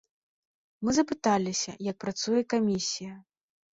Мы 0.87 0.95
запыталіся, 0.99 1.71
як 1.91 1.97
працуе 2.07 2.41
камісія. 2.55 3.13